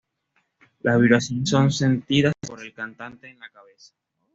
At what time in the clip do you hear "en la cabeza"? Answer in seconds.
3.29-3.93